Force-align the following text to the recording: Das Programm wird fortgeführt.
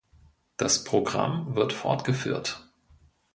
Das 0.57 0.83
Programm 0.83 1.53
wird 1.55 1.73
fortgeführt. 1.73 2.71